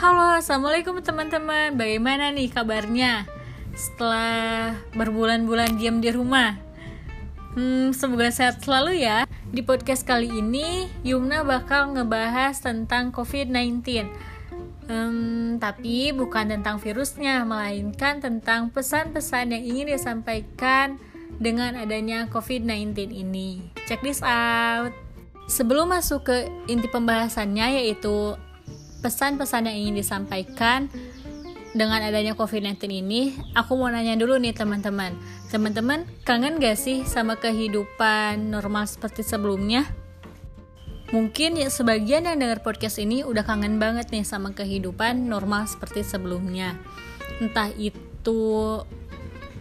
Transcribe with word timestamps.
Halo, 0.00 0.32
assalamualaikum 0.32 1.04
teman-teman. 1.04 1.76
Bagaimana 1.76 2.32
nih 2.32 2.48
kabarnya 2.48 3.28
setelah 3.76 4.72
berbulan-bulan 4.96 5.76
diam 5.76 6.00
di 6.00 6.08
rumah? 6.08 6.56
Hmm, 7.52 7.92
semoga 7.92 8.32
sehat 8.32 8.64
selalu 8.64 9.04
ya. 9.04 9.28
Di 9.52 9.60
podcast 9.60 10.08
kali 10.08 10.32
ini, 10.32 10.88
Yumna 11.04 11.44
bakal 11.44 11.92
ngebahas 11.92 12.56
tentang 12.64 13.12
COVID-19. 13.12 14.08
Hmm, 14.88 15.60
tapi 15.60 16.16
bukan 16.16 16.48
tentang 16.48 16.80
virusnya, 16.80 17.44
melainkan 17.44 18.24
tentang 18.24 18.72
pesan-pesan 18.72 19.52
yang 19.52 19.64
ingin 19.68 20.00
disampaikan 20.00 20.96
dengan 21.36 21.76
adanya 21.76 22.24
COVID-19 22.32 23.12
ini. 23.12 23.68
Check 23.84 24.00
this 24.00 24.24
out. 24.24 24.96
Sebelum 25.44 25.92
masuk 25.92 26.24
ke 26.24 26.48
inti 26.72 26.88
pembahasannya 26.88 27.84
yaitu 27.84 28.40
pesan-pesan 29.00 29.68
yang 29.68 29.76
ingin 29.76 29.96
disampaikan 30.00 30.92
dengan 31.70 32.02
adanya 32.02 32.34
COVID-19 32.34 32.82
ini, 32.90 33.30
aku 33.54 33.78
mau 33.78 33.86
nanya 33.86 34.18
dulu 34.18 34.36
nih 34.42 34.50
teman-teman. 34.50 35.14
Teman-teman, 35.54 36.02
kangen 36.26 36.58
gak 36.58 36.74
sih 36.74 37.06
sama 37.06 37.38
kehidupan 37.38 38.50
normal 38.50 38.90
seperti 38.90 39.22
sebelumnya? 39.22 39.86
Mungkin 41.10 41.58
ya 41.58 41.66
sebagian 41.70 42.26
yang 42.26 42.38
dengar 42.38 42.62
podcast 42.62 43.02
ini 43.02 43.26
udah 43.26 43.42
kangen 43.42 43.82
banget 43.82 44.14
nih 44.14 44.22
sama 44.22 44.54
kehidupan 44.54 45.26
normal 45.26 45.66
seperti 45.66 46.06
sebelumnya. 46.06 46.78
Entah 47.42 47.70
itu 47.74 48.82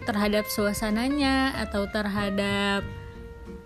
terhadap 0.06 0.46
suasananya 0.46 1.58
atau 1.58 1.90
terhadap 1.90 2.86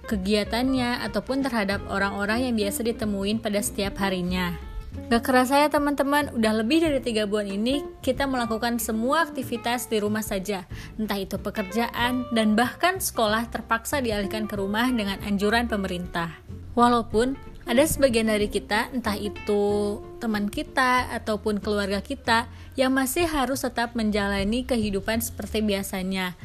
kegiatannya 0.08 1.00
ataupun 1.08 1.44
terhadap 1.44 1.84
orang-orang 1.88 2.52
yang 2.52 2.56
biasa 2.60 2.84
ditemuin 2.84 3.40
pada 3.40 3.64
setiap 3.64 4.00
harinya. 4.04 4.73
Gak 4.94 5.30
kerasa 5.30 5.62
ya 5.62 5.70
teman-teman, 5.70 6.34
udah 6.34 6.54
lebih 6.64 6.82
dari 6.82 6.98
tiga 6.98 7.30
bulan 7.30 7.50
ini 7.54 7.86
kita 8.02 8.26
melakukan 8.26 8.82
semua 8.82 9.26
aktivitas 9.26 9.86
di 9.86 10.02
rumah 10.02 10.26
saja. 10.26 10.66
Entah 10.98 11.22
itu 11.22 11.38
pekerjaan 11.38 12.26
dan 12.34 12.58
bahkan 12.58 12.98
sekolah 12.98 13.50
terpaksa 13.54 14.02
dialihkan 14.02 14.50
ke 14.50 14.56
rumah 14.58 14.90
dengan 14.90 15.22
anjuran 15.22 15.70
pemerintah. 15.70 16.34
Walaupun 16.74 17.38
ada 17.64 17.84
sebagian 17.88 18.28
dari 18.28 18.52
kita, 18.52 18.92
entah 18.92 19.16
itu 19.16 19.98
teman 20.20 20.52
kita 20.52 21.16
ataupun 21.16 21.64
keluarga 21.64 22.04
kita, 22.04 22.52
yang 22.76 22.92
masih 22.92 23.24
harus 23.24 23.64
tetap 23.64 23.96
menjalani 23.96 24.68
kehidupan 24.68 25.24
seperti 25.24 25.64
biasanya. 25.64 26.36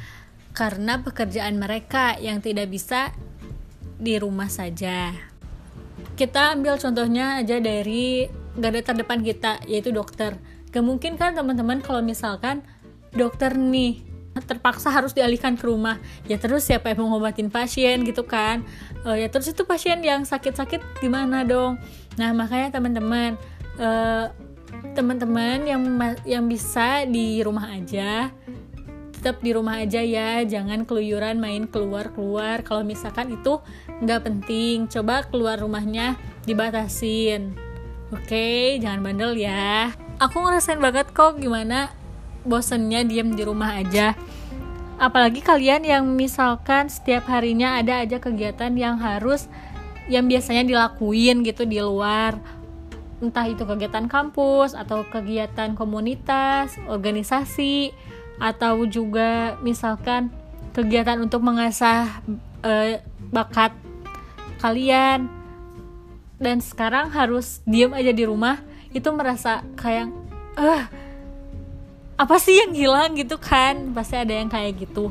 Karena 0.55 1.03
pekerjaan 1.03 1.59
mereka 1.59 2.15
yang 2.23 2.39
tidak 2.39 2.71
bisa 2.71 3.11
di 3.99 4.15
rumah 4.15 4.47
saja. 4.47 5.28
Kita 6.19 6.59
ambil 6.59 6.75
contohnya 6.83 7.39
aja 7.39 7.63
dari 7.63 8.27
garda 8.59 8.83
terdepan 8.83 9.23
kita, 9.23 9.63
yaitu 9.71 9.95
dokter. 9.95 10.35
Gak 10.75 10.83
kan 11.15 11.39
teman-teman 11.39 11.79
kalau 11.79 12.03
misalkan 12.03 12.67
dokter 13.15 13.55
nih 13.55 14.03
terpaksa 14.43 14.91
harus 14.91 15.15
dialihkan 15.15 15.55
ke 15.55 15.67
rumah. 15.67 16.03
Ya 16.27 16.43
terus 16.43 16.67
siapa 16.67 16.91
yang 16.91 17.07
mau 17.07 17.17
ngobatin 17.17 17.55
pasien 17.55 18.03
gitu 18.03 18.27
kan? 18.27 18.67
Uh, 19.07 19.15
ya 19.15 19.31
terus 19.31 19.51
itu 19.51 19.63
pasien 19.63 20.03
yang 20.03 20.27
sakit-sakit 20.27 20.83
gimana 20.99 21.47
dong? 21.47 21.79
Nah 22.19 22.35
makanya 22.35 22.75
teman-teman 22.75 23.39
uh, 23.79 24.31
teman-teman 24.95 25.65
yang 25.71 25.83
yang 26.27 26.45
bisa 26.51 27.07
di 27.07 27.41
rumah 27.47 27.71
aja 27.73 28.31
tetap 29.19 29.43
di 29.43 29.51
rumah 29.51 29.83
aja 29.83 29.99
ya. 29.99 30.47
Jangan 30.47 30.87
keluyuran 30.87 31.43
main 31.43 31.67
keluar 31.67 32.15
keluar 32.15 32.63
kalau 32.63 32.87
misalkan 32.87 33.35
itu 33.35 33.59
nggak 33.99 34.31
penting 34.31 34.87
coba 34.87 35.27
keluar 35.27 35.59
rumahnya 35.59 36.15
dibatasin. 36.47 37.59
Oke 38.15 38.79
jangan 38.79 39.03
bandel 39.03 39.35
ya. 39.35 39.91
Aku 40.23 40.39
ngerasain 40.39 40.79
banget 40.79 41.11
kok 41.11 41.43
gimana 41.43 41.91
bosennya 42.47 43.03
diem 43.03 43.35
di 43.35 43.43
rumah 43.43 43.77
aja. 43.77 44.15
Apalagi 44.99 45.43
kalian 45.43 45.87
yang 45.87 46.05
misalkan 46.15 46.91
setiap 46.91 47.27
harinya 47.31 47.79
ada 47.79 48.03
aja 48.03 48.19
kegiatan 48.19 48.75
yang 48.75 48.99
harus 48.99 49.47
yang 50.11 50.27
biasanya 50.27 50.67
dilakuin 50.67 51.43
gitu 51.47 51.69
di 51.69 51.79
luar. 51.79 52.39
Entah 53.19 53.47
itu 53.51 53.67
kegiatan 53.67 54.07
kampus 54.07 54.79
atau 54.79 55.03
kegiatan 55.07 55.75
komunitas 55.75 56.79
organisasi 56.87 57.93
atau 58.39 58.87
juga 58.87 59.59
misalkan 59.61 60.31
kegiatan 60.73 61.19
untuk 61.19 61.43
mengasah 61.43 62.23
uh, 62.63 63.03
bakat 63.35 63.75
kalian. 64.63 65.31
Dan 66.39 66.63
sekarang 66.63 67.11
harus 67.11 67.59
diem 67.67 67.91
aja 67.91 68.15
di 68.15 68.23
rumah 68.23 68.63
itu 68.95 69.11
merasa 69.11 69.67
kayak 69.75 70.07
eh 70.55 70.83
apa 72.19 72.37
sih 72.39 72.63
yang 72.63 72.73
hilang? 72.75 73.11
gitu 73.19 73.39
kan. 73.43 73.91
Pasti 73.91 74.15
ada 74.15 74.35
yang 74.39 74.47
kayak 74.47 74.87
gitu. 74.87 75.11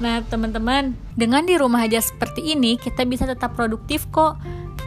Nah 0.00 0.24
teman-teman 0.24 0.96
dengan 1.14 1.44
di 1.44 1.54
rumah 1.60 1.84
aja 1.84 2.00
seperti 2.00 2.56
ini 2.56 2.80
kita 2.80 3.04
bisa 3.04 3.28
tetap 3.28 3.52
produktif 3.52 4.08
kok. 4.08 4.40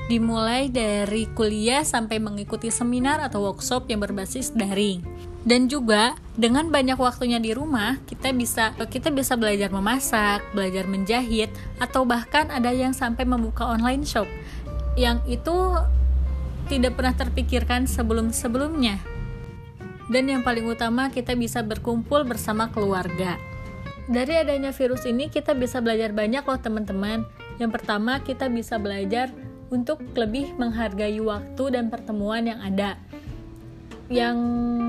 Dimulai 0.08 0.72
dari 0.72 1.28
kuliah 1.36 1.84
sampai 1.84 2.18
mengikuti 2.18 2.72
seminar 2.72 3.20
atau 3.20 3.44
workshop 3.44 3.92
yang 3.92 4.00
berbasis 4.00 4.56
daring 4.56 5.04
dan 5.48 5.72
juga 5.72 6.20
dengan 6.36 6.68
banyak 6.68 7.00
waktunya 7.00 7.40
di 7.40 7.56
rumah 7.56 7.96
kita 8.04 8.36
bisa 8.36 8.76
kita 8.92 9.08
bisa 9.16 9.40
belajar 9.40 9.72
memasak 9.72 10.44
belajar 10.52 10.84
menjahit 10.92 11.48
atau 11.80 12.04
bahkan 12.04 12.52
ada 12.52 12.70
yang 12.76 12.92
sampai 12.92 13.24
membuka 13.24 13.64
online 13.64 14.04
shop. 14.04 14.28
Yang 15.00 15.40
itu 15.40 15.56
tidak 16.68 17.00
pernah 17.00 17.16
terpikirkan 17.16 17.88
sebelum-sebelumnya 17.88 19.00
dan 20.12 20.24
yang 20.28 20.44
paling 20.44 20.68
utama 20.68 21.08
kita 21.08 21.32
bisa 21.40 21.64
berkumpul 21.64 22.28
bersama 22.28 22.68
keluarga. 22.68 23.40
Dari 24.08 24.40
adanya 24.40 24.76
virus 24.76 25.08
ini 25.08 25.32
kita 25.32 25.56
bisa 25.56 25.80
belajar 25.80 26.12
banyak 26.16 26.44
loh 26.44 26.60
teman-teman. 26.60 27.28
Yang 27.60 27.72
pertama 27.80 28.20
kita 28.24 28.48
bisa 28.48 28.80
belajar 28.80 29.32
untuk 29.68 30.00
lebih 30.16 30.56
menghargai 30.56 31.20
waktu 31.20 31.64
dan 31.76 31.92
pertemuan 31.92 32.48
yang 32.48 32.60
ada 32.64 32.96
yang 34.08 34.38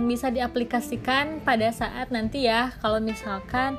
bisa 0.07 0.31
diaplikasikan 0.31 1.43
pada 1.43 1.71
saat 1.75 2.11
nanti 2.15 2.47
ya. 2.47 2.75
Kalau 2.79 3.03
misalkan 3.03 3.75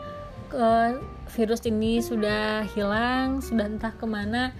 uh, 0.51 0.99
virus 1.31 1.63
ini 1.67 2.03
sudah 2.03 2.67
hilang 2.75 3.39
sudah 3.39 3.69
entah 3.69 3.93
ke 3.95 4.05
mana 4.05 4.51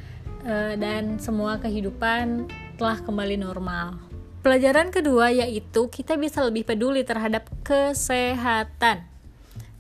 uh, 0.47 0.73
dan 0.79 1.19
semua 1.19 1.59
kehidupan 1.59 2.47
telah 2.79 2.99
kembali 3.03 3.35
normal. 3.39 3.99
Pelajaran 4.39 4.87
kedua 4.87 5.35
yaitu 5.35 5.91
kita 5.91 6.15
bisa 6.15 6.39
lebih 6.47 6.63
peduli 6.63 7.03
terhadap 7.03 7.51
kesehatan. 7.67 9.03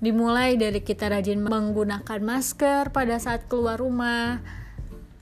Dimulai 0.03 0.59
dari 0.59 0.83
kita 0.83 1.11
rajin 1.11 1.39
menggunakan 1.43 2.19
masker 2.19 2.91
pada 2.91 3.15
saat 3.19 3.47
keluar 3.47 3.79
rumah 3.79 4.43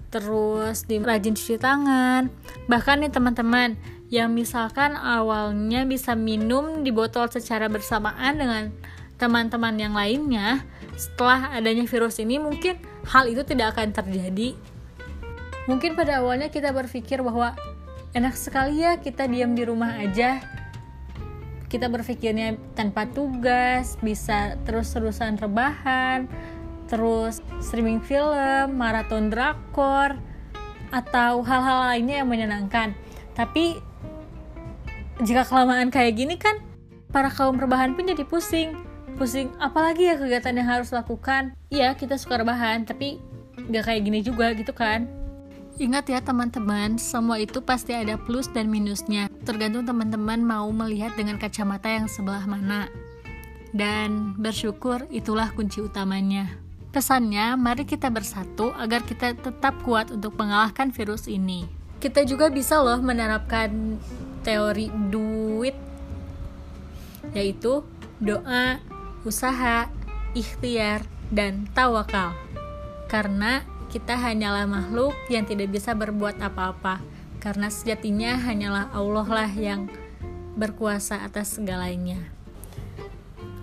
terus 0.10 0.88
rajin 0.90 1.38
cuci 1.38 1.62
tangan. 1.62 2.34
Bahkan 2.66 3.06
nih 3.06 3.12
teman-teman 3.14 3.78
yang 4.08 4.32
misalkan 4.32 4.96
awalnya 4.96 5.84
bisa 5.84 6.16
minum 6.16 6.84
di 6.84 6.96
botol 6.96 7.28
secara 7.28 7.68
bersamaan 7.68 8.40
dengan 8.40 8.64
teman-teman 9.20 9.76
yang 9.76 9.92
lainnya, 9.98 10.64
setelah 10.96 11.52
adanya 11.52 11.84
virus 11.84 12.22
ini 12.24 12.40
mungkin 12.40 12.80
hal 13.04 13.28
itu 13.28 13.44
tidak 13.44 13.76
akan 13.76 13.92
terjadi. 13.92 14.56
Mungkin 15.68 16.00
pada 16.00 16.24
awalnya 16.24 16.48
kita 16.48 16.72
berpikir 16.72 17.20
bahwa 17.20 17.52
enak 18.16 18.40
sekali 18.40 18.80
ya 18.80 18.96
kita 19.04 19.28
diam 19.28 19.52
di 19.52 19.68
rumah 19.68 20.00
aja. 20.00 20.40
Kita 21.68 21.92
berpikirnya 21.92 22.56
tanpa 22.80 23.12
tugas, 23.12 24.00
bisa 24.00 24.56
terus-terusan 24.64 25.36
rebahan, 25.36 26.32
terus 26.88 27.44
streaming 27.60 28.00
film, 28.00 28.80
maraton 28.80 29.28
drakor, 29.28 30.16
atau 30.96 31.44
hal-hal 31.44 31.92
lainnya 31.92 32.24
yang 32.24 32.32
menyenangkan. 32.32 32.96
Tapi 33.36 33.84
jika 35.24 35.48
kelamaan 35.50 35.90
kayak 35.90 36.14
gini 36.14 36.36
kan 36.38 36.62
para 37.10 37.32
kaum 37.34 37.58
rebahan 37.58 37.98
pun 37.98 38.06
jadi 38.06 38.22
pusing 38.22 38.78
pusing 39.18 39.50
apalagi 39.58 40.14
ya 40.14 40.16
kegiatan 40.20 40.54
yang 40.54 40.70
harus 40.70 40.94
lakukan 40.94 41.58
iya 41.74 41.98
kita 41.98 42.20
suka 42.22 42.46
rebahan 42.46 42.86
tapi 42.86 43.18
gak 43.74 43.90
kayak 43.90 44.02
gini 44.06 44.20
juga 44.22 44.54
gitu 44.54 44.74
kan 44.74 45.10
Ingat 45.78 46.10
ya 46.10 46.18
teman-teman, 46.26 46.98
semua 46.98 47.38
itu 47.38 47.62
pasti 47.62 47.94
ada 47.94 48.18
plus 48.18 48.50
dan 48.50 48.66
minusnya. 48.66 49.30
Tergantung 49.46 49.86
teman-teman 49.86 50.42
mau 50.42 50.66
melihat 50.74 51.14
dengan 51.14 51.38
kacamata 51.38 51.86
yang 51.86 52.10
sebelah 52.10 52.50
mana. 52.50 52.90
Dan 53.78 54.34
bersyukur 54.42 55.06
itulah 55.14 55.54
kunci 55.54 55.86
utamanya. 55.86 56.50
Pesannya, 56.90 57.54
mari 57.62 57.86
kita 57.86 58.10
bersatu 58.10 58.74
agar 58.74 59.06
kita 59.06 59.38
tetap 59.38 59.78
kuat 59.86 60.10
untuk 60.10 60.34
mengalahkan 60.34 60.90
virus 60.90 61.30
ini. 61.30 61.70
Kita 62.02 62.26
juga 62.26 62.50
bisa 62.50 62.82
loh 62.82 62.98
menerapkan 62.98 64.02
teori 64.48 64.88
duit 65.12 65.76
yaitu 67.36 67.84
doa, 68.24 68.80
usaha, 69.28 69.92
ikhtiar, 70.32 71.04
dan 71.28 71.68
tawakal. 71.76 72.32
Karena 73.12 73.68
kita 73.92 74.16
hanyalah 74.16 74.64
makhluk 74.64 75.12
yang 75.28 75.44
tidak 75.44 75.76
bisa 75.76 75.92
berbuat 75.92 76.40
apa-apa. 76.40 77.04
Karena 77.44 77.68
sejatinya 77.68 78.40
hanyalah 78.40 78.88
Allah 78.96 79.28
lah 79.28 79.52
yang 79.52 79.92
berkuasa 80.56 81.22
atas 81.22 81.60
segalanya. 81.60 82.18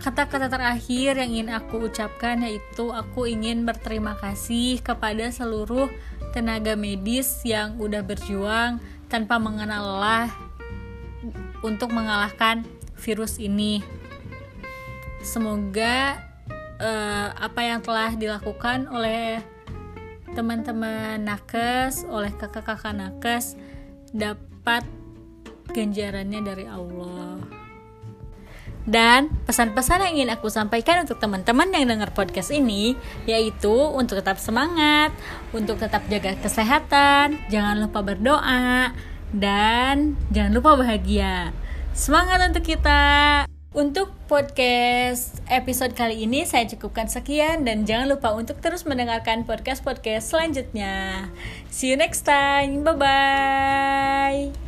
Kata-kata 0.04 0.52
terakhir 0.52 1.16
yang 1.16 1.32
ingin 1.32 1.50
aku 1.56 1.88
ucapkan 1.88 2.44
yaitu 2.44 2.92
aku 2.92 3.24
ingin 3.24 3.64
berterima 3.64 4.12
kasih 4.20 4.84
kepada 4.84 5.32
seluruh 5.32 5.88
tenaga 6.36 6.76
medis 6.76 7.40
yang 7.40 7.80
udah 7.80 8.04
berjuang 8.04 8.84
tanpa 9.08 9.40
mengenal 9.40 9.96
lelah 9.96 10.43
untuk 11.64 11.90
mengalahkan 11.96 12.68
virus 13.00 13.40
ini. 13.40 13.80
Semoga 15.24 16.20
uh, 16.76 17.28
apa 17.32 17.60
yang 17.64 17.80
telah 17.80 18.12
dilakukan 18.12 18.92
oleh 18.92 19.40
teman-teman 20.36 21.24
nakes, 21.24 22.04
oleh 22.04 22.28
kakak-kakak 22.36 22.92
nakes 22.92 23.56
dapat 24.12 24.84
ganjarannya 25.72 26.40
dari 26.44 26.66
Allah. 26.68 27.40
Dan 28.84 29.32
pesan-pesan 29.48 30.04
yang 30.04 30.12
ingin 30.20 30.30
aku 30.36 30.52
sampaikan 30.52 31.08
untuk 31.08 31.16
teman-teman 31.16 31.72
yang 31.72 31.88
dengar 31.88 32.12
podcast 32.12 32.52
ini 32.52 32.92
yaitu 33.24 33.72
untuk 33.72 34.20
tetap 34.20 34.36
semangat, 34.36 35.08
untuk 35.56 35.80
tetap 35.80 36.04
jaga 36.12 36.36
kesehatan, 36.36 37.40
jangan 37.48 37.80
lupa 37.80 38.04
berdoa, 38.04 38.92
dan 39.34 40.14
jangan 40.30 40.52
lupa 40.54 40.78
bahagia. 40.78 41.50
Semangat 41.94 42.42
untuk 42.50 42.64
kita! 42.66 43.02
Untuk 43.74 44.14
podcast 44.30 45.42
episode 45.50 45.98
kali 45.98 46.22
ini 46.22 46.46
saya 46.46 46.62
cukupkan 46.70 47.10
sekian 47.10 47.66
dan 47.66 47.82
jangan 47.82 48.06
lupa 48.06 48.30
untuk 48.30 48.62
terus 48.62 48.86
mendengarkan 48.86 49.42
podcast-podcast 49.42 50.30
selanjutnya. 50.30 51.26
See 51.74 51.90
you 51.90 51.98
next 51.98 52.22
time. 52.22 52.86
Bye 52.86 52.94
bye. 52.94 54.63